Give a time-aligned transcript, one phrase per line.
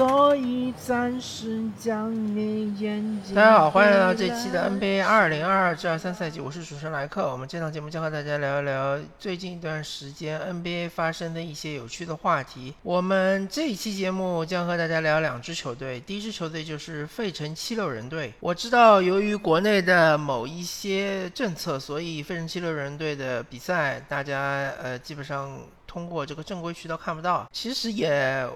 [0.00, 3.34] 所以暂时将你眼睛。
[3.34, 7.30] 大家好，欢迎来到这期的 NBA 二零二二至二三赛季，我是主持人莱克。
[7.30, 12.72] 我们这档节目将和大家聊一聊最近一段时间 NBA 发生的一些有趣的话题。
[12.82, 18.32] 我们这一期节目将和大家聊两支球队，第一支球队就是费城七六人队。
[18.40, 27.46] 我知道由于国内的某一些政策，所以费城七六人队的比赛大家呃基本上通过这个正规渠道看不到。
[27.52, 28.48] 其实也。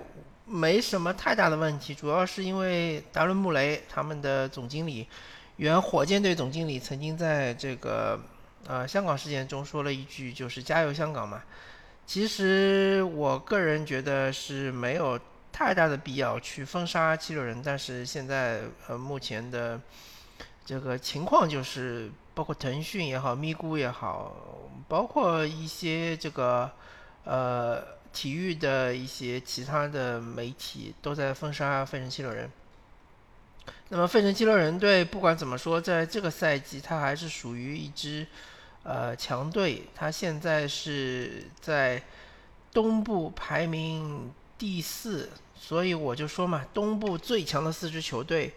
[0.47, 5.09] 没什么太大的问题，主要是因为达伦·穆雷他们的总经理，
[5.57, 8.21] 原火箭队总经理，曾经在这个
[8.67, 11.43] 呃香港事件中说了一句，就是“加油香港”嘛。
[12.05, 15.19] 其实我个人觉得是没有
[15.51, 19.81] 太大的必要去封杀七六人，但是现在呃目前的
[20.67, 24.37] 这个情况就是，包括腾讯也好，咪咕也好，
[24.89, 26.71] 包括一些这个
[27.25, 27.94] 呃。
[28.15, 32.49] 体育的一些其他的媒体都在封杀费城七六人。
[33.89, 38.27] 那么费城七六人队不管怎么说，在这个赛季他还是属于一支
[38.83, 39.89] 呃强队。
[39.95, 42.03] 他现在是在
[42.73, 48.55] 东部排名第四，所以我就说嘛，东部最强的四支球队，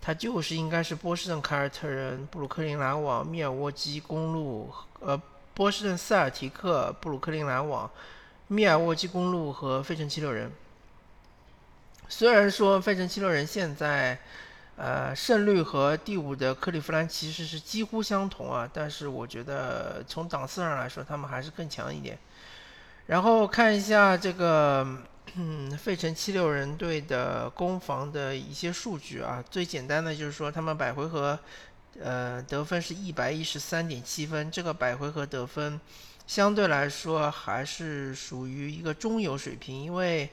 [0.00, 5.20] 他就是应该是波士顿凯尔特人、布鲁克林篮网、密尔沃基公路、呃
[5.54, 7.90] 波士顿塞尔提克、布鲁克林篮网。
[8.48, 10.50] 密尔沃基公路和费城七六人，
[12.08, 14.18] 虽然说费城七六人现在，
[14.76, 22.18] 呃，胜率和第五的克利夫兰骑士是几乎相同啊，但是我觉得从档次上来说，他们还是更强一点。
[23.06, 24.86] 然后看一下这个，
[25.36, 31.38] 嗯，费城七六人队的攻防的一些数据啊，最简单的就是说，他们百回合，
[31.98, 35.80] 呃，得分是一百一十三点七分，这个百回合得分。
[36.26, 40.28] 相对来说还是属于一个中游水平，因为，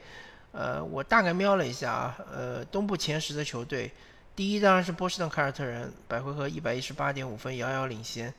[0.53, 3.91] 呃，我大概瞄了一下啊，呃，东部前十的球队，
[4.35, 8.33] 第一当然是波士顿凯尔特人，百回合一百一十八点五分，遥遥领先，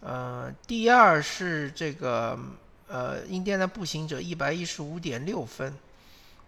[0.00, 2.38] 呃，第二是这个
[2.88, 5.74] 呃，印第安步行者一百一十五点六分，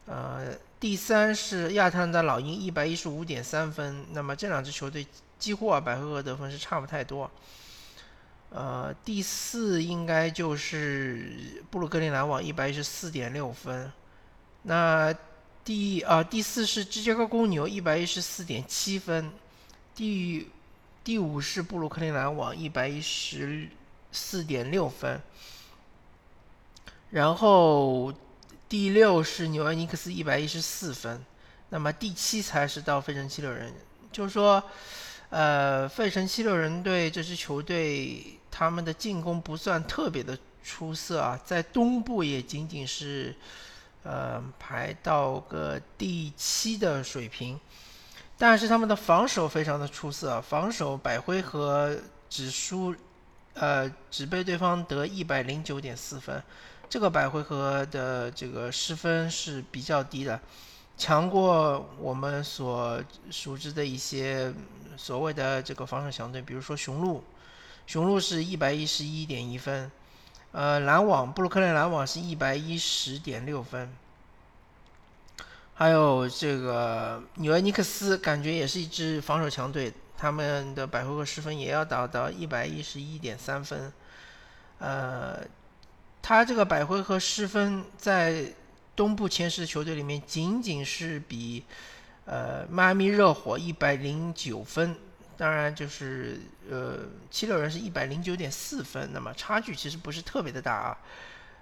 [0.07, 5.07] 呃，第三是亚特兰大老鹰一百一十五点三分，那么这两支球队
[5.39, 7.31] 几乎啊百回合得分是差不太多。
[8.51, 13.93] 呃，第四应该就是布鲁克林篮网一百一十四点六分，
[14.63, 15.15] 那
[15.63, 19.31] 第啊第四是芝加哥公牛一百一十四点七分，
[19.95, 20.49] 第
[21.05, 23.69] 第五是布鲁克林篮网一百一十
[24.13, 25.21] 四点六分，
[27.11, 28.11] 然后
[28.67, 31.23] 第六是纽约尼克斯一百一十四分，
[31.69, 33.75] 那么第七才是到费城七六人，
[34.11, 34.63] 就是说，
[35.29, 38.38] 呃，费城七六人队这支球队。
[38.51, 43.35] 他们的进攻不算特别的出色啊，在东部也仅仅是，
[44.03, 47.59] 呃，排到个第七的水平。
[48.37, 51.97] 但是他们的防守非常的出色，防守百回合
[52.29, 52.95] 只输，
[53.55, 56.43] 呃，只被对方得一百零九点四分，
[56.89, 60.39] 这个百回合的这个失分是比较低的，
[60.97, 64.53] 强过我们所熟知的一些
[64.97, 67.23] 所谓的这个防守强队，比如说雄鹿。
[67.89, 69.91] 雄鹿是一百一十一点一分，
[70.53, 73.91] 呃，篮网布鲁克林篮网是一百一十点六分，
[75.73, 83.91] 还有这个纽约尼克斯，感觉也是一支防守强队，他们的百回合失分也要达到一百一十一点三分，
[84.81, 85.41] 呃，
[86.21, 88.53] 他这个百回合失分在
[88.95, 91.65] 东部前十球队里面，仅仅是比
[92.27, 94.95] 呃迈阿密热火一百零九分。
[95.39, 96.99] 当然，就是呃，
[97.31, 100.99] 七六人是一百零九点四分，那么差距其实不是特别的大啊。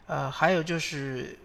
[0.06, 1.38] 呃，还有就是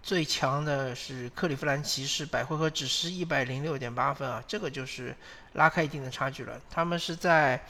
[0.00, 5.12] 最强的是克利夫兰骑士，百回合只是一百零六点八分啊，这个就是
[5.54, 6.60] 拉开一定的差距了。
[6.70, 7.60] 他们是在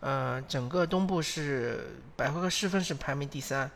[0.00, 3.70] 呃整个东部是百回合失分是排名第三，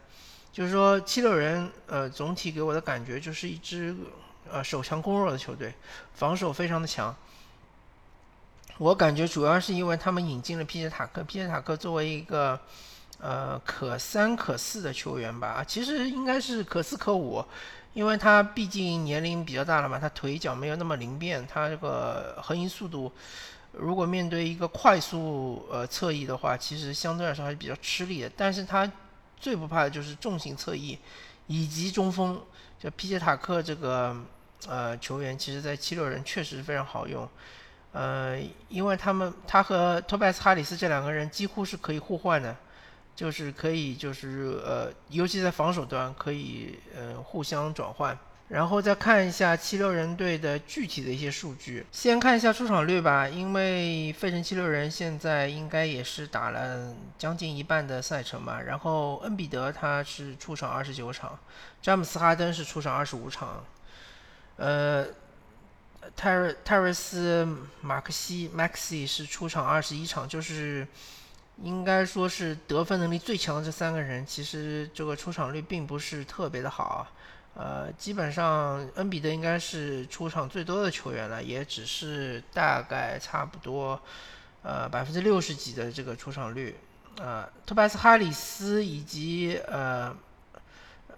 [0.52, 3.94] 就是说七六人呃总体给我的感觉就是一支
[4.50, 5.72] 呃守强攻弱的球队，
[6.14, 7.14] 防守非常的强。
[8.80, 12.58] 我感觉主要是因为他们引进了皮杰塔克，皮杰塔克作为一个
[13.18, 17.44] 呃可三可四的球员吧，其实应该是可四可五，
[17.92, 23.12] 因为他毕竟年龄比较大了嘛，他腿脚没有那么灵便，他这个横移速度
[23.72, 28.32] 如果面对一个快速呃侧翼的话，其实相对来说还是比较吃力的。
[28.34, 28.90] 但是他
[29.38, 30.98] 最不怕的就是重型侧翼
[31.48, 32.40] 以及中锋，
[32.78, 34.16] 就皮杰塔克这个
[34.66, 37.28] 呃球员，其实在七六人确实非常好用。
[37.92, 38.38] 呃，
[38.68, 42.56] 因为他们他和托拜斯哈里斯这两个人几乎是可以互换的，
[43.14, 48.16] 就是可以就是呃，尤其在防守端可以呃互相转换。
[48.48, 51.86] 然后再看一下七六人队的具体的一些数据。
[51.92, 58.60] 先看一下出场率吧，因为费城七六人现在应该也是打了将近一半的赛程嘛。
[58.60, 61.38] 然后恩比德他是出场二十九场，
[61.80, 63.64] 詹姆斯哈登是出场二十五场，
[64.56, 65.06] 呃，
[66.16, 67.46] 泰瑞泰瑞斯
[67.80, 70.86] 马克西 Maxi 是出场二十一场，就是
[71.62, 77.06] 应该说是得分能力最强的这三个人，其实这个出场率并不是特别的好。
[77.54, 84.00] 呃，基本上恩比德应该是出场最多的球员了，也只是大概差不多，
[84.62, 86.76] 呃百分之六十几的这个出场率。
[87.18, 90.16] 呃，托拜斯哈里斯以及呃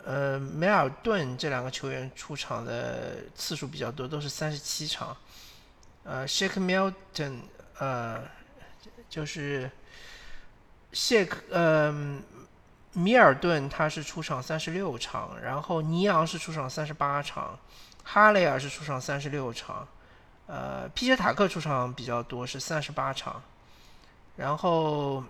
[0.05, 5.17] 呃梅尔顿这两个球员出场的次数比较多，都是三十七场。
[6.05, 7.41] 呃，Shake Milton，
[7.79, 8.23] 呃，
[9.09, 9.71] 就是
[10.93, 12.23] Shake，嗯。
[12.95, 17.59] 米尔顿他是出场三十六场，然后尼昂是出场三十八场，
[18.05, 19.89] 哈雷尔是出场三十六场，
[20.47, 23.43] 呃，皮杰塔克出场比较多是三十八场，
[24.37, 25.25] 然后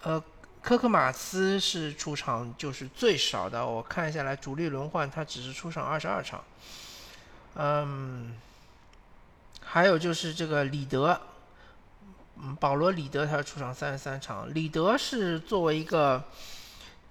[0.00, 0.24] 呃，
[0.62, 6.42] 科克马斯是出场就是最少的，我看下来主力轮换他只是出场二十二场，
[7.56, 8.34] 嗯，
[9.60, 11.20] 还有就是这个里德，
[12.36, 16.22] 嗯，保罗里德他出场三十三场，里德是作为一个。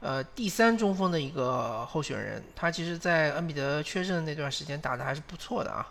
[0.03, 5.87] 呃，第三中锋的一个候选人，他其实，在恩比德缺阵的那段时间打的还是不错的啊。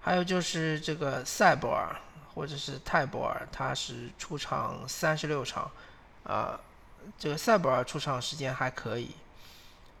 [0.00, 1.96] 还有就是这个塞博尔
[2.32, 5.68] 或者是泰博尔，他是出场三十六场，
[6.22, 6.60] 啊，
[7.18, 9.10] 这个塞博尔出场时间还可以，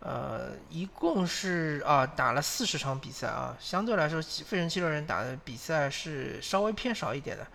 [0.00, 7.46] 呃，一共是啊打了四十场比赛啊，相对来说，费城七六人打的比赛是稍微偏少一点的，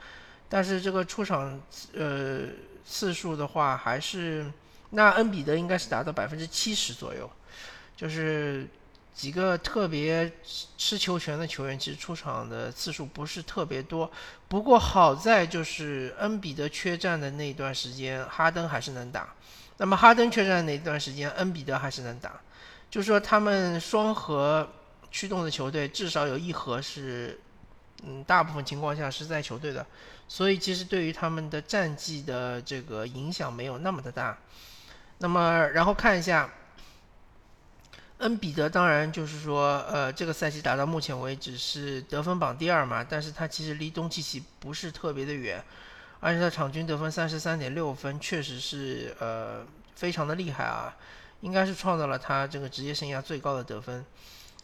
[0.49, 1.61] 但是这个出场
[1.93, 2.41] 呃
[2.85, 4.51] 次数的话还是。
[4.91, 7.29] 那恩比德应该是达到百分之七十左右，
[7.97, 8.65] 就是
[9.15, 10.29] 几个特别
[10.77, 14.11] 吃球权的球员，其实出场的次数不是特别多。
[14.49, 19.33] 不过好在就是恩比德缺战的那段时间，哈登还是能打。
[19.77, 22.33] 那么哈登缺战那段时间，恩比德还是能打。
[22.91, 24.69] 就是说他们双核
[25.09, 27.39] 驱动的球队，至少有一核是，
[28.03, 29.85] 嗯，大部分情况下是在球队的，
[30.27, 34.37] 所以其实对于他们的战绩的这个影响没有那么的大。
[35.19, 36.49] 那么，然后看一下，
[38.25, 45.63] 恩比德，当然就是说，呃，这个赛季打到目前为止是得分榜第二嘛，但是他其实离东契奇不是特别的远，
[46.19, 49.63] 而且他场均得分三十三点六分，确实是呃
[49.93, 50.95] 非常的厉害啊，
[51.41, 54.03] 应该是创造了他这个职业生涯最高的得分。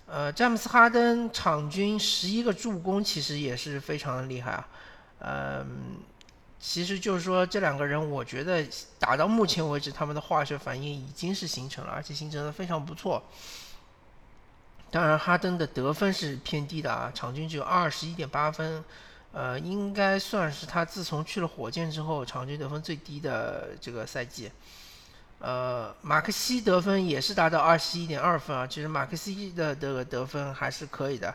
[0.07, 4.67] 呃，詹姆斯哈登场均十一个助攻，其实也是非常的厉害啊，
[5.19, 5.97] 嗯。
[6.63, 8.63] 其实就是说，这两个人，我觉得
[8.99, 13.23] 打到目前为止，他们的化学反应已经是形成了，而且形成的非常不错。
[14.91, 18.83] 当然，哈登的得分是偏低的啊，场均只有二十一点八分，
[19.31, 24.51] 呃，应该算是他自从去了火箭之后，场均得分最低的这个赛季。
[25.39, 31.33] 呃，马克西得分也是达到二十一点二分啊，其实马克西的这个得分还是可以的。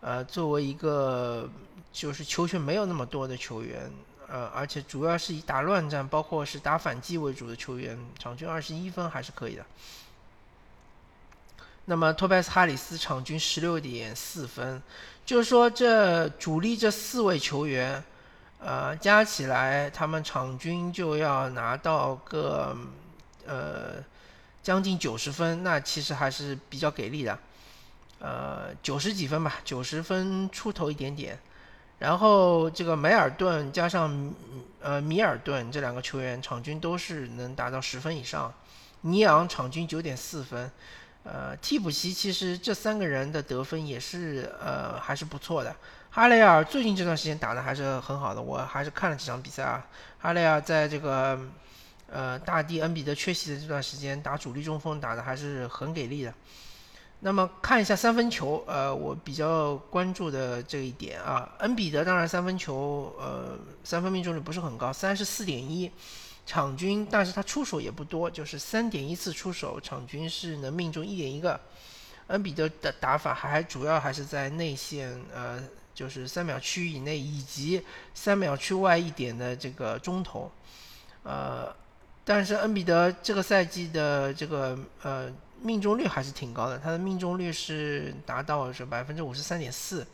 [0.00, 1.46] 呃，作为一个
[1.92, 3.92] 就是球权没有那么多的球员。
[4.28, 9.64] 呃，而且主要是以打乱战，包括是打反击为主的球员，场均二十一分还是可以的。
[11.86, 14.82] 那么托拜斯哈里斯场均十六点四分，
[15.26, 18.02] 就是说这主力这四位球员，
[18.58, 22.74] 呃，加起来他们场均就要拿到个
[23.46, 24.02] 呃
[24.62, 27.38] 将近九十分，那其实还是比较给力的，
[28.18, 31.38] 呃，九十几分吧，九十分出头一点点。
[31.98, 34.34] 然后这个梅尔顿加上
[34.80, 38.52] 呃米尔顿这两个球员场均都是能达到十分以上，
[39.02, 40.70] 尼昂场均九点四分，
[41.22, 45.74] 呃替补席其实这三个人的得分也是呃还是不错的。
[46.10, 49.86] 哈雷尔最近这段时间打的还是很好的，我还是看了几场比赛啊。
[50.18, 51.38] 哈雷尔在这个
[52.10, 56.34] 呃大帝恩比德缺席的这段时间打主力中锋打的还是很给力的。
[57.26, 65.90] 那么看一下三分球，呃，我比较关注的这一点啊，恩比德当然三分球，呃，三分命中率不是很高，三十四点一，
[66.44, 71.58] 场均，但是他出手也不多，就是三点一次出手，场均是能命中一点一个。
[72.26, 75.58] 恩比德的打法还主要还是在内线，呃，
[75.94, 80.52] 就是三秒区以内以及三秒区外一点的这个中投，
[81.22, 81.74] 呃，
[82.22, 85.32] 但是恩比德这个赛季的这个呃。
[85.64, 90.06] 命中率还是挺高的，他的命中率是达到是百分之五十三点四，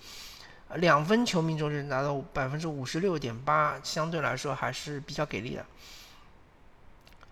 [0.77, 5.67] 两分球命中率达到百分之五十六点八，相对来说还是比较给力的。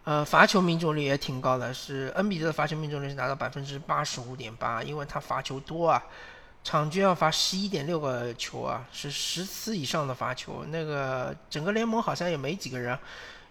[0.02, 6.02] 呃，罚球命中率也挺高的，是恩比德的罚球命中率是达到百分之八十五点八，因为他罚球多啊，
[6.64, 10.64] 场均要罚十一点六个球啊，是十次以上的罚球。
[10.70, 12.98] 那个整个联盟好像也没几个人，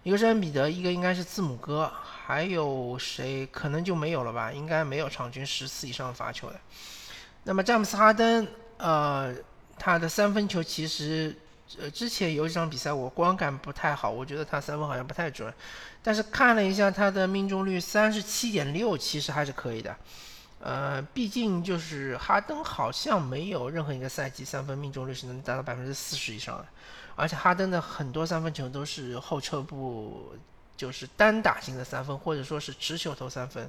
[0.02, 1.92] 一个是恩比德，一个应该是字母哥，
[2.26, 4.52] 还有谁可能就没有了吧？
[4.52, 6.60] 应该没有场均十次以上罚球的。
[7.44, 9.34] 那么詹姆斯哈登，呃，
[9.78, 11.36] 他的三分球其实。
[11.78, 15.52] 呃，之前有几场比赛我观感不太好，我觉得他三分好像不太准，
[16.02, 19.94] 但是看了一下他的命中率三十七点六，其实还是可以的。
[20.60, 26.64] 呃，毕竟就是哈登好像没有任何一个赛季三分命中率是能达到百分之四十以上的，
[27.18, 30.34] 而且哈登的很多三分球都是后撤步，
[30.76, 33.68] 就是单打型的三分，或者说是持球投三分。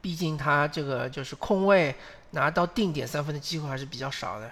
[0.00, 1.94] 毕竟他这个就是空位
[2.30, 4.50] 拿到定点三分的机会还是比较少的。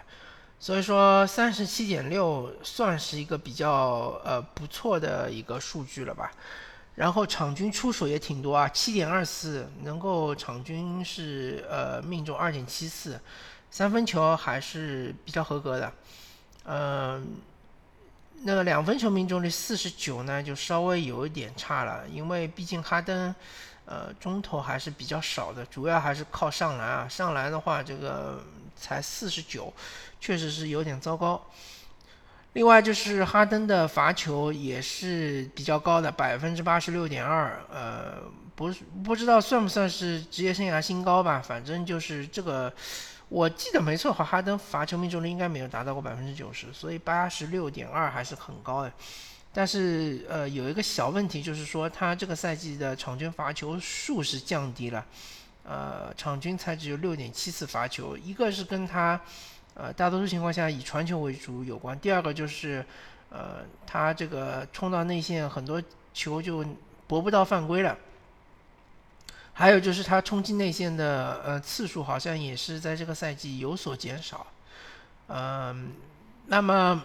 [0.59, 6.31] 所以说，三十七点六算是一个比较呃不错的一个数据了吧。
[6.97, 13.19] 然后场均出手也挺多啊，七点二次，能够场均是呃命中二点七次，
[13.71, 15.91] 三分球还是比较合格的。
[16.65, 17.37] 嗯，
[18.43, 23.35] 那个两分球命中率四十九呢，就稍微有一点差了，因为毕竟哈登
[23.85, 27.09] 呃中投还是比较少的，主要还是靠上篮啊。
[27.09, 28.43] 上篮的话，这个。
[28.83, 29.71] 才四十九，
[30.23, 31.39] 确实是有点糟糕。
[32.55, 38.23] 另外就是哈登的罚球也是比较高的，百分之八十六点二，呃，
[38.57, 38.73] 不
[39.05, 41.43] 不知道算不算是职业生涯新高吧。
[41.47, 42.73] 反正就是这个，
[43.31, 48.93] 我记得没错的话，哈登罚球命中率应该没有达到过百分之九十，所以八十六点二还是很高的。
[49.53, 55.07] 但是呃，有一个小问题就是说，他这个赛季的场均罚球数是降低了。
[55.63, 59.21] 呃，场均才只有六点七次罚球，一个是跟他，
[59.75, 61.97] 呃，大多数情况下以传球为主有关。
[62.01, 62.85] 第二个就是，
[63.29, 65.81] 呃，他这个冲到内线很多
[66.13, 66.65] 球就
[67.07, 67.97] 搏不到犯规了。
[69.61, 74.47] 还有就是他冲击内线的呃次数好像也是在这个赛季有所减少。
[75.29, 75.93] 嗯，
[76.47, 77.05] 那么。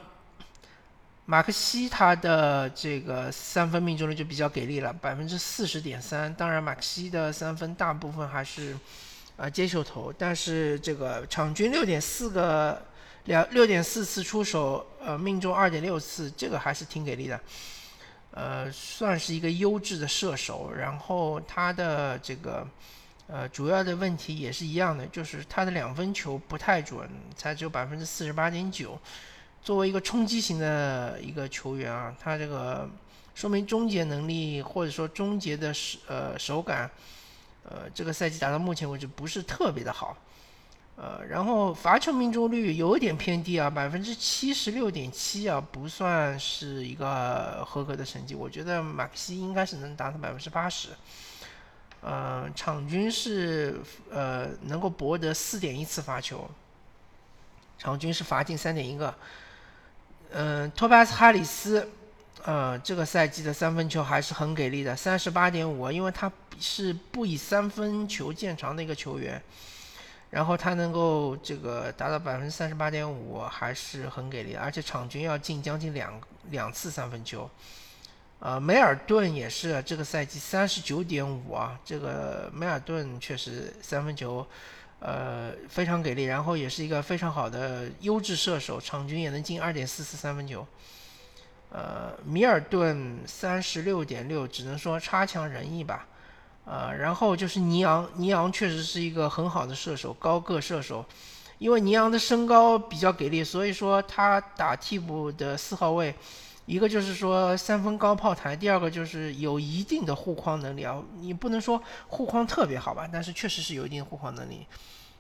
[1.28, 6.32] 马克西他的这个三分命中率就比较给力了，百分之四十点三。
[6.36, 8.78] 当然，马克西的三分大部分还是
[9.36, 12.80] 啊接球投，但是这个场均六点四个
[13.24, 17.42] 两六点四次出手，呃命中二点六次，这个还是挺给力的，
[18.36, 20.72] 呃算是一个优质的射手。
[20.72, 22.68] 然后他的这个
[23.26, 29.00] 呃主要的问题也是一样的，就是他的两分球不太准，才只有百分之四十八点九。
[29.64, 32.88] 作为一个冲击型的一个球员啊，他这个
[33.34, 36.88] 说明终结能力或者说终结的手呃手感，
[37.64, 40.16] 呃这个赛季打到目前为止不是特别的好，
[40.96, 48.34] 呃然后罚球命中率有点偏低啊，百分之七十六点七啊，不算是一个合格的成绩。
[48.34, 50.90] 我觉得马克西应该是能达到百分之八十，
[52.02, 56.50] 呃场均是呃能够博得四点一次罚球，
[57.78, 59.14] 场均是罚进三点一个。
[60.32, 61.88] 嗯，托巴斯哈里斯，
[62.44, 69.42] 呃，这个赛季的三分球还是很给力的，三十八点五，因为他是不以三分球见长的一个球员，
[70.30, 77.50] 然后他能够这个达到百分之三十八点五，还是很给力，而且场均要进将近两两次三分球。
[78.40, 84.46] 呃，梅尔顿也是这个赛季三十九点五啊，这个梅尔顿确实三分球。
[85.02, 90.66] 呃，非常给力，然后也是一个非常好的优质射手，场均也能进二点四次三分球。
[91.70, 96.08] 呃，米尔顿三十六点六，只能说差强人意吧。
[96.66, 101.06] 呃，然后就是尼昂，尼昂确实是一个很好的射手，高个射手。
[101.58, 106.14] 因为尼昂的身高比较给力，所以说他打替补的四号位，
[106.66, 111.02] 一个就是说三分高炮台，第二个就是有一定的护框能力啊。
[111.20, 114.66] 你不能说护框特别好吧，但是确实是有一定护框能力。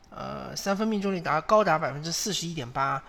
[0.09, 3.01] 呃，三分命中率达高达百分之四十一点八，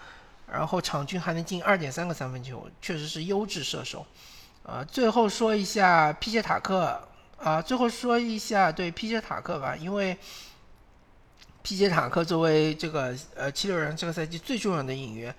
[0.48, 4.06] 然后场均还能进二点三个三分球，确实是优质射手。
[4.62, 7.00] 呃，最后说一下皮杰塔克
[7.38, 10.16] 啊，最后说一下对皮杰塔克吧，因为
[11.62, 15.34] 皮杰塔克作为这个呃七六人这个赛季最重要的引援，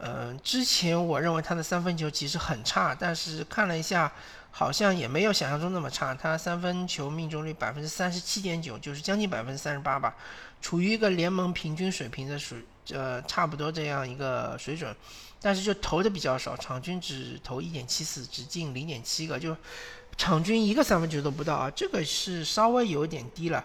[0.00, 4.12] 嗯，之前我认为他的三分球其实很差，但是看了一下。
[4.58, 10.16] 好像也没有想象中那么差，他三分球命中率百分之三十七点九，就是将近百分之三十八吧，
[10.62, 14.96] 处于一个联盟平均水平的水，呃，差不多这样一个水准，
[15.42, 19.54] 但是就投的比较少，场均只投一点七次，只进零点七个，就
[20.16, 23.64] 场均一个三分球都不到啊，这个是稍微有点低了。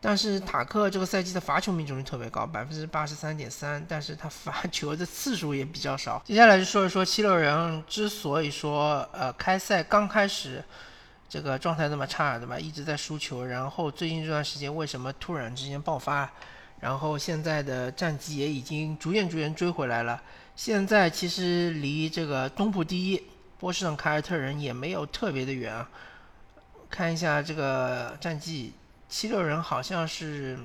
[0.00, 6.22] 但是塔克这个赛季的罚球命中率特别高，百分之八十三点三，但是他罚球的次数也比较少。
[6.26, 10.62] 接下来就说一说七六人之所以说，呃，开赛刚开始
[11.26, 12.58] 这个状态那么差，对吧？
[12.58, 16.30] 一直在输球，然后最近这段时间为什么突然之间爆发？
[16.80, 20.20] 然后现在的战绩也已经逐渐逐渐追回来了。
[20.54, 23.22] 现在其实离这个东部第一
[23.64, 25.88] 波士顿凯尔特人也没有特别的远啊。
[26.90, 28.74] 看一下这个战绩，
[29.08, 30.58] 七六人好像是，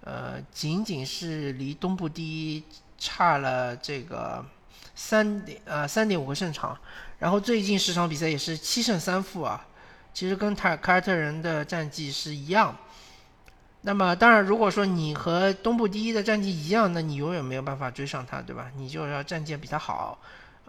[0.00, 2.64] 呃，仅仅是离东部第一
[2.98, 4.44] 差了这个
[4.96, 6.76] 三点呃三点五个胜场。
[7.20, 9.64] 然后最近十场比赛也是七胜三负啊，
[10.12, 12.76] 其实跟凯凯尔特人的战绩是一样。
[13.82, 18.68] 那么当然，如果说你和东部第一的战绩一样，那你永远没有办法追上他，对吧？
[18.74, 20.18] 你就要战绩比他好，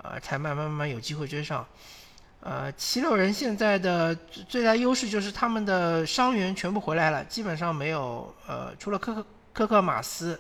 [0.02, 1.66] 呃，才慢慢慢慢有机会追上。
[2.40, 4.16] 呃，七六人现在的
[4.48, 10.40] 最大优势就是他们的伤员全部回来了，基本上没有呃，除了科克科克马斯，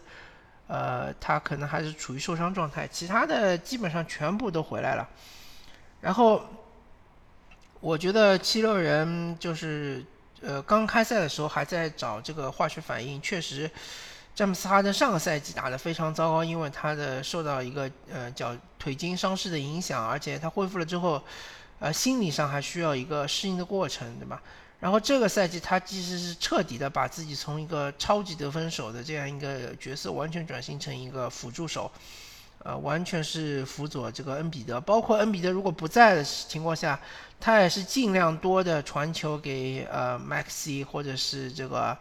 [0.67, 5.07] 呃，他可能还是处于受伤状态，其他的基本上全部都回来了。
[6.01, 6.41] 然后，
[7.79, 10.03] 我觉得七六人就是。
[10.39, 13.67] 呃，刚开赛的时候还在找这个化学反应，确实，
[14.38, 21.20] 詹姆斯哈登上个赛季打得非常糟糕，因为他的受到一个呃脚腿筋伤势的影响，而且他恢复了之后，
[21.79, 24.39] 呃，心理上还需要一个适应的过程，对吧？
[24.79, 31.91] 然后这个赛季他其实是彻底的把自己从一个超级得分手的这样一个角色，完全转型成一个辅助手。
[32.60, 37.00] 呃，完全是辅佐这个恩比德，包括恩比德如果不在的情况下，
[37.39, 41.98] 他也是尽量多的传球给呃 Maxi 或者是这个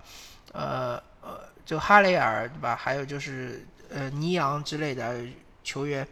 [0.53, 2.75] 呃呃就哈雷尔对吧？
[2.75, 5.21] 还有就是呃尼昂之类的
[5.63, 6.09] 球员，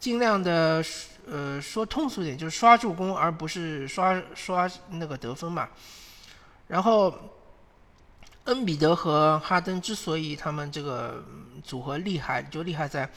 [0.00, 0.82] 尽量的
[1.30, 5.68] 呃说通俗点就是刷助攻，而不是刷刷那个得分嘛。
[6.66, 7.14] 然后
[8.44, 11.22] 恩比德和哈登之所以他们这个
[11.62, 13.08] 组合厉害，就厉害在。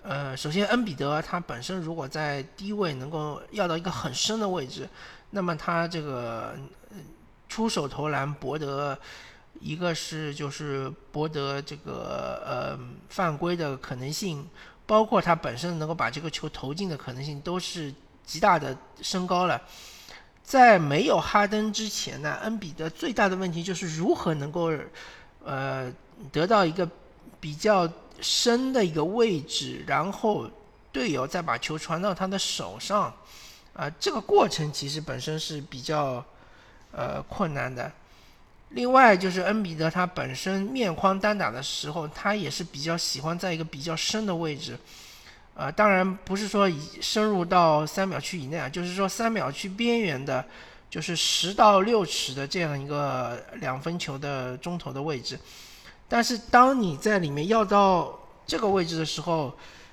[0.00, 4.88] 呃，首先，恩比德他本身如果在低位能够要到一个很深的位置，
[5.30, 6.54] 那么他这个
[7.48, 8.96] 出手投篮博得
[9.60, 14.48] 一个是就是博得这个呃犯规的可能性，
[14.86, 17.92] 包括他本身能够把这个球投进的可能性都是
[18.24, 19.60] 极大的升高了。
[20.42, 24.72] 在没有哈登之前呢，恩比德最大的问题就是如何能够
[25.44, 25.92] 呃
[26.32, 26.88] 得到一个
[27.40, 27.88] 比较。
[28.20, 30.50] 深的一个位置，然后
[30.90, 33.14] 队友再把球传到他的手上，
[33.72, 36.24] 啊，这个过程其实本身是比较
[36.90, 37.88] 呃困难的。
[38.70, 44.78] 另外就是恩比德他本身面框单打的时候，他也是比较喜欢在一个比较深的位置，
[45.54, 50.44] 啊，当然不是说深入到三秒区以内啊，就是说三秒区边缘的，
[50.90, 55.38] 就是十到六尺的这样一个两分球的中投的位置。
[56.06, 59.50] 但是当你在里面要到这个位置的时候，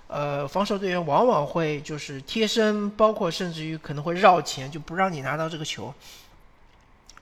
[0.08, 5.94] 呃，防守队员往往会就是贴身，包括甚至于可能会绕前，就不让你拿到这个球。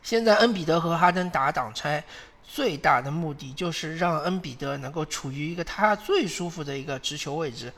[0.03, 2.03] 现在恩比德和哈登打挡拆，
[2.43, 7.73] 最大的目的就是让恩比德能够处于一个他最舒服的一个持球位置，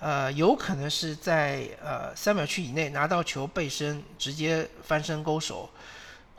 [0.00, 5.70] 呃，有可能是在呃三秒区以内拿到球背身直接翻身勾手。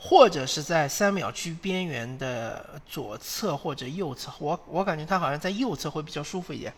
[0.02, 6.74] 或者是在三秒区边缘的左侧或者右侧，我我感觉他好像在右侧会比较舒服一点。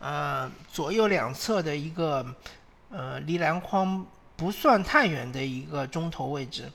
[0.00, 2.26] 呃，左右两侧的一个
[2.90, 6.68] 呃离篮筐不算太远的一个中投位置。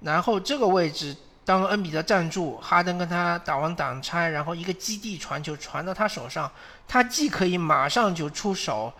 [0.00, 6.50] 然后这个位置，当恩比德站住，哈登跟他打完挡拆，然后一个基地传球传到他手上，
[6.86, 8.92] 他既可以马上就出手。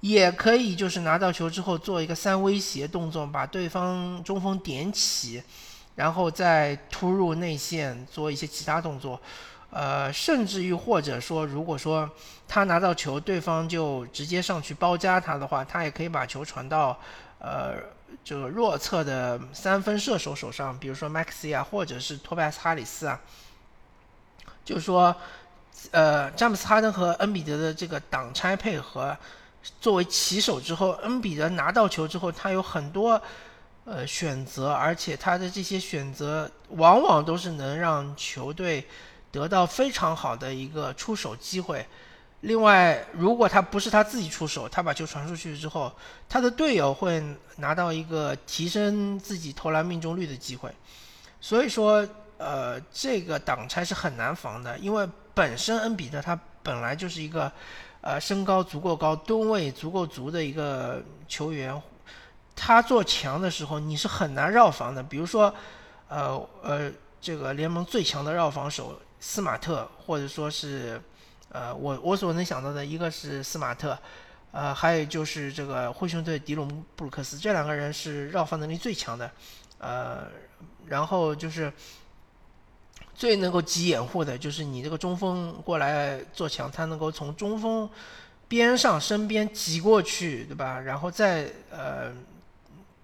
[0.00, 5.42] 也可以就是拿到球之后做一个三威胁动作，把对方中锋点起，
[5.96, 9.18] 然后再突入内线做一些其他动作，
[9.70, 12.08] 呃，甚至于或者说，如果说
[12.46, 16.96] 他拿到球，对方就直接上去包夹他的话，他也可以把球传到
[17.38, 17.74] 呃
[18.24, 23.20] 这个弱侧的三分射手手上，比如说 Maxi 啊，或者是托拜斯哈里斯啊，
[24.64, 25.14] 就是说，
[25.90, 29.16] 呃，詹姆斯哈登和恩比德的这个挡拆配合。
[29.80, 33.20] 作为起手之后，恩比德拿到球之后，他有很多
[33.84, 38.86] 呃选择，而且他的这些选择往往都是能让球队
[39.32, 41.84] 得到非常好的一个出手机会。
[42.40, 45.92] 另外，如果他不是他自己出手，他把球传出去之后，
[46.28, 47.22] 他的队友会
[47.56, 50.70] 拿到一个提升自己投篮命中率的机会。
[51.40, 52.06] 所以说，
[52.38, 57.50] 呃，这个挡拆是很难防的，因为本身恩比德他本来就是一个。
[58.02, 61.82] 呃，身高足够高，吨位足够足的一个球员，
[62.54, 65.02] 他做强的时候，你是很难绕防的。
[65.02, 65.52] 比如说，
[66.06, 71.02] 呃呃，这个联盟最强的绕防手斯马特，或者说是，
[71.56, 73.98] 呃，我我所能想到的一个是斯马特，
[74.52, 79.30] 呃，还有就是这个灰熊队迪隆布鲁克斯，这两个人是绕防能力最强的。
[79.78, 80.28] 呃，
[80.86, 81.72] 然后就是
[83.14, 87.88] 最能够挤掩护的，就是你这个中锋过来做墙，他能够从中锋
[88.48, 90.78] 边上身边挤过去，对吧？
[90.78, 92.12] 然后再呃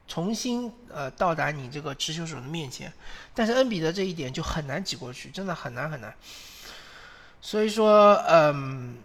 [0.06, 2.92] 重新呃到达你这个持球手的面前。
[3.32, 6.14] 但是恩比德这一点就很难挤过去，真的很难很难。
[7.42, 8.96] 所以说，嗯。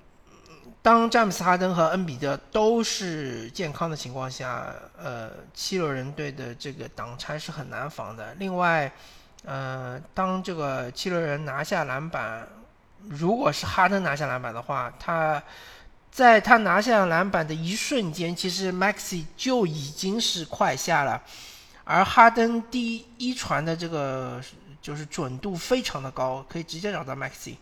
[0.80, 8.34] 当詹姆斯·哈登和恩比德都是健康的情况下，呃，七六人队的这个挡拆是很难防的。
[8.36, 8.90] 另外，
[9.44, 12.48] 呃，当这个七六人拿下篮板，
[13.10, 15.44] 如果是哈登拿下篮板的话，他
[16.10, 21.22] 在他拿下篮板的一瞬间，其实 Maxi 就已经是快下了，
[21.84, 24.42] 而哈登第一传的这个
[24.82, 27.56] 就是准度非常的高，可以直接找到 Maxi。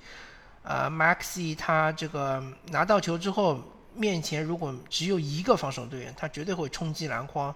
[0.67, 3.61] 呃，Maxi 他这个拿到球之后，
[3.93, 7.53] 面前如果只有一个防守队员，他绝对会冲击篮筐，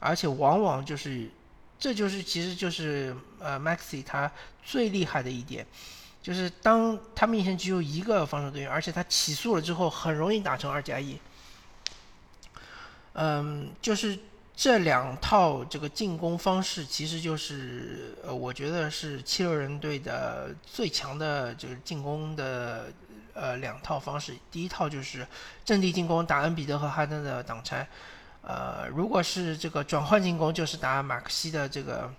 [0.00, 1.30] 而且往往就是，
[1.78, 4.28] 这就是其实就是呃 Maxi 他
[4.64, 5.64] 最厉害的一点，
[6.20, 11.16] 就是当他面前只有一个防守队员，而且他起速了之后，很容易打成二加一。
[13.12, 14.18] 嗯，就是。
[14.60, 22.92] 这两套这个进攻方式，其实就是呃，我觉得是七六人队的最强的这个进攻的
[23.34, 24.34] 呃两套方式。
[24.50, 25.24] 第一套就是
[25.64, 27.86] 阵地进攻，打恩比德和哈登的挡拆；
[28.42, 32.12] 呃，如果是这个转换进攻，就是打马克西的这个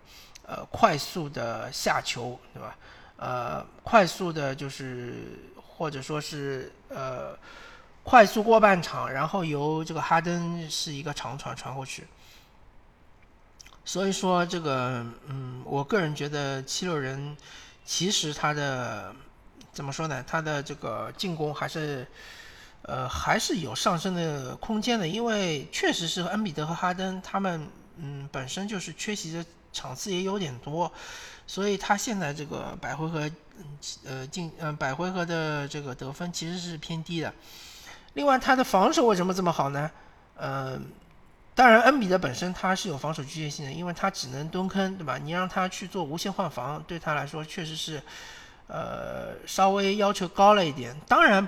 [0.43, 2.77] 呃快速的下球，对吧？
[3.17, 5.13] 呃，快速的就是
[5.57, 7.37] 或者说是呃
[8.01, 12.07] 快速过半场，然后由这个哈登是一个长传传过去。
[13.91, 17.35] 所以说这个，嗯，我个人觉得七六人
[17.83, 19.11] 其实他的
[19.73, 20.23] 怎么说呢？
[20.27, 22.05] 他的这个进攻还是
[22.83, 30.91] 呃还是有上升的空间的，因为确实是恩比德和哈登他们嗯本身就是缺席的场次也有点多，
[31.47, 33.27] 所以他现在这个百回合
[34.05, 37.33] 呃进呃百回合的这个得分其实是偏低的。
[38.13, 39.89] 另外他的防守为什么这么好呢？
[40.35, 40.85] 嗯。
[41.59, 45.17] 当然，恩比德本身他是有防守局限性的，因为他只能蹲坑，对吧？
[45.17, 48.01] 你让他去做无限换防，对他来说确实是，
[48.67, 50.95] 呃，稍微要求高了一点。
[51.05, 51.45] 当然，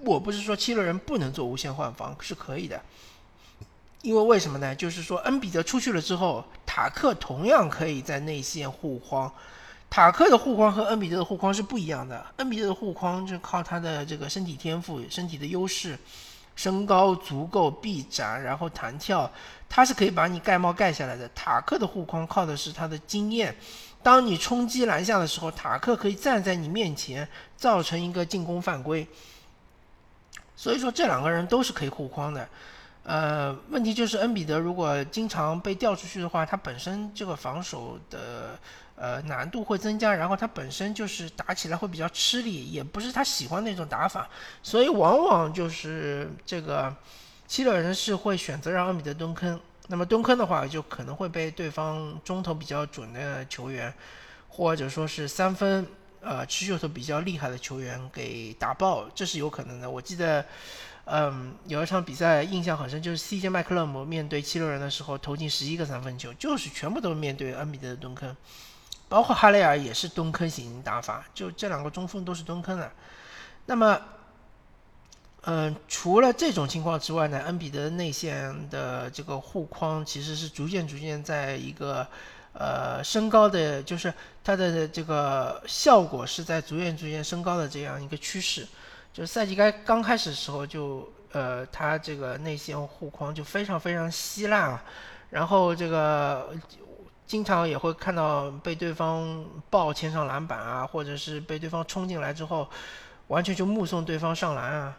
[0.00, 2.82] 我不是说七六人不能做无限换防，是可以的。
[4.02, 4.74] 因为为什么呢？
[4.74, 9.32] 就是说，恩比德出去了之后，塔克同样可以在内线护框。
[9.88, 12.26] 塔克的护框和恩比德的护框是不一样的。
[12.38, 15.96] 恩比德的护框就靠他的这个身体天赋、身体的优势。
[16.54, 19.30] 身高足够，臂展，然后弹跳，
[19.68, 21.28] 他是可以把你盖帽盖下来的。
[21.34, 23.54] 塔克的护框靠的是他的经验。
[24.02, 29.06] 当你冲击篮下的时候，塔克可以站在你面前，造成一个进攻犯规。
[30.56, 32.48] 所以说，这两个人都是可以护框的。
[33.04, 38.58] 呃，问题就是恩比德如果经常被调出去的话，他本身这个防守的。
[39.02, 44.28] 呃，难度会增加，然后他本身就是打起来会比较吃力，也不是他喜欢那种打法，
[44.62, 46.94] 所以往往就是这个
[47.48, 49.60] 七六人是会选择让恩比德蹲坑。
[49.88, 53.92] 那么蹲坑的话，就可能会被对方中投比较准的球员，
[54.48, 55.84] 或者说是三分
[56.20, 59.90] 呃持球投比较厉害的球员给打爆，这是有可能的。
[59.90, 60.46] 我记得，
[61.06, 68.36] 嗯，有一场比赛印象很深，就是 CJ 麦克勒姆面对七六人的时候投进十一个三分球，就是全部都面对恩比德的蹲坑。
[69.12, 72.90] 包括哈雷尔也是蹲坑型打法，就这两个中锋都是蹲坑的。
[73.66, 74.00] 那么，
[75.42, 82.06] 嗯，除了这种情况之外呢，恩比德内线的这个护框其实是逐渐逐渐在一个
[82.54, 84.10] 呃升高的，就是
[84.42, 88.66] 它的这个效果是在逐渐逐渐升高的这样一个趋势。
[89.12, 94.82] 就赛季该刚开始的时候，就呃，他这个内线护框就非常非常稀烂了，
[95.28, 96.48] 然后这个。
[97.32, 102.68] 经常也会看到被对方抱前场篮板啊，或者是被对方冲进来之后，
[103.28, 104.94] 完全就目送对方上篮啊。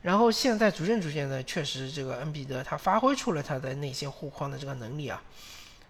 [0.00, 5.22] 然后现在逐渐逐渐的，确实这个恩比德他发挥出了他的内线护框的这个能力啊。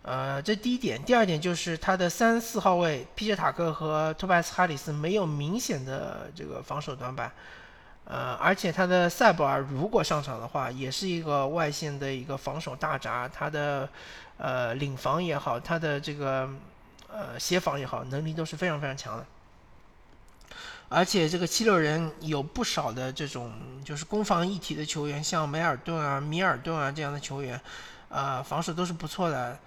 [0.03, 7.31] 呃，这第一点，第二点就是他的三四号位皮杰塔克和托拜斯哈里斯没有明显的这个防守短板。
[8.07, 13.88] 呃，而且他的塞博尔如果上场的话，也是一个外线的一个防守大闸，他的
[14.38, 16.49] 呃领防也好，他的这个
[17.09, 19.27] 呃协防也好，能力都是非常非常强的。
[20.88, 23.53] 而且这个七六人有不少的这种
[23.85, 27.61] 就是攻防一体的球员，像梅尔顿啊、米尔顿啊这样的球员，
[28.09, 29.59] 呃，防守都是不错的。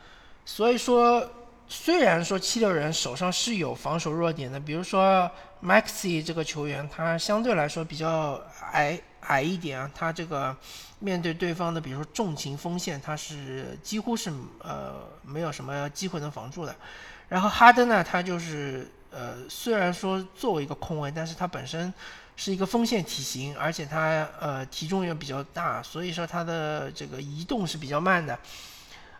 [0.46, 1.30] 所以说，
[1.68, 5.30] 虽然说七六人手上是有防守弱点的，比如说
[5.62, 10.56] Maxi 这个球员，他相对来说比较矮矮一点啊，他这个
[11.00, 16.76] 面对对方的，比如说重型锋线，他是几乎是呃没有什么机会能防住的。
[17.28, 21.94] 然后哈登呢，他就是呃虽然说作为一个控卫，但是他本身
[22.36, 28.38] 是一个锋线体型，而且他呃体重也比较大，所以说他的这个移动是比较慢的。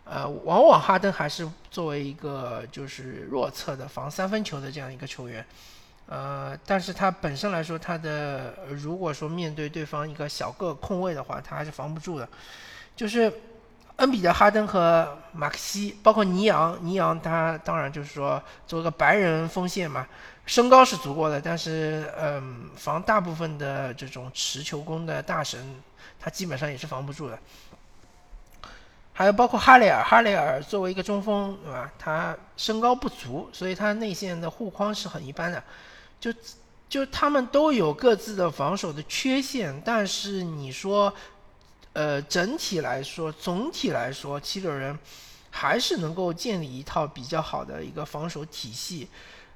[0.04, 5.46] 呃，往往哈登还是作为一个就是弱侧的防三分球的这样一个球员，
[6.10, 12.28] 呃，但是他本身来说，他的如果说面对对方一个小个控卫的话，他还是防不住的。
[12.96, 13.32] 就是
[13.94, 20.04] 恩比德、哈登和马克西，包括尼昂，尼昂他当然就是说做个白人锋线嘛，
[20.44, 25.80] 身高是足够的，但是嗯，防大部分的这种持球攻的大神，
[26.18, 27.38] 他基本上也是防不住的。
[29.12, 31.92] 还有包括哈雷尔，哈雷尔作为一个中锋，对吧？
[31.96, 35.62] 他身高不足，所以他内线的护框是很一般的。
[36.20, 36.32] 就
[36.88, 41.12] 就他们都有各自的防守的缺陷，但是你说，
[41.94, 44.96] 呃，整体来说，总体来说，七六人
[45.50, 49.08] 还是能够建立一套比较好的一个防守体系，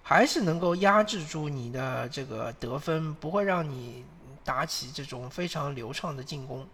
[0.02, 4.04] 还是能够压制住你的这个得分，不会让你
[4.42, 6.66] 打起这种非常流畅的进攻。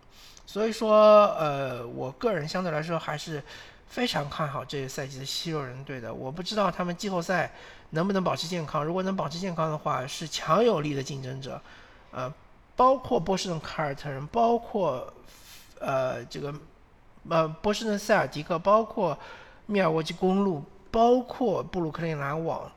[0.47, 3.43] 所以说，呃，我个人相对来说还是
[3.91, 6.15] 非常看好这个赛季的西欧人队的。
[6.15, 7.53] 我不知道他们季后赛
[7.91, 11.61] 能不能保持健康，如果能保持健康的话，是强有力的竞争者。
[12.13, 12.33] 呃，
[12.77, 15.13] 包括波士顿凯尔特人，包括
[15.81, 16.55] 呃这个
[17.29, 19.19] 呃波士顿塞尔迪克，包括
[19.67, 22.71] 密尔沃基公路，包括布鲁克林篮网。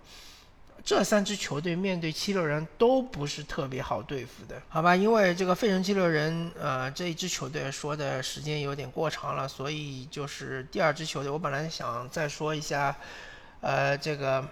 [0.86, 4.94] 这三支球队面对七六人都不是特别好对付的，好吧？
[4.94, 12.94] 因为这个费城七六人，呃，这一支球队说的时间有点过长了，所以就是第二支球队，我本来想再说一下，
[13.62, 14.46] 呃，这个，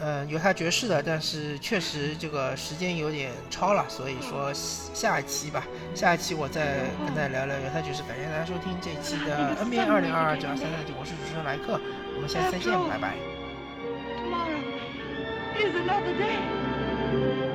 [0.00, 8.02] 呃，犹他爵士的，但是确实这个时间有点超了，所以说下一期吧，下一期我再跟大家聊聊犹他爵士。
[8.04, 11.78] 感谢大家收听这一期的 NBA 二零二二九二三赛季，我是主持人莱克，
[12.16, 13.33] 我们下期再见，拜拜。
[15.56, 17.53] Is another day.